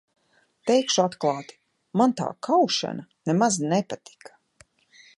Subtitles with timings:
[0.69, 1.59] Teikšu atklāti,
[2.01, 4.39] man tā kaušana nemaz nepatika.